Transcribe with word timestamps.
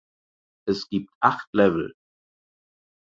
Es 0.67 0.89
gibt 0.89 1.13
acht 1.21 1.47
Level. 1.53 1.93